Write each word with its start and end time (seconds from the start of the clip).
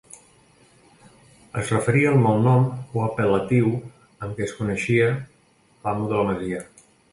Es 1.63 1.69
referia 1.73 2.09
al 2.13 2.17
malnom 2.23 2.65
o 3.01 3.05
apel·latiu 3.09 3.71
amb 3.75 4.35
què 4.41 4.49
es 4.49 4.57
coneixia 4.65 5.13
l'amo 5.21 6.11
de 6.13 6.19
la 6.21 6.27
masia. 6.33 6.67